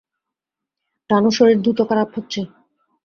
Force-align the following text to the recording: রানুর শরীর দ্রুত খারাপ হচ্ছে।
রানুর 1.09 1.33
শরীর 1.37 1.57
দ্রুত 1.63 1.79
খারাপ 1.89 2.09
হচ্ছে। 2.15 2.41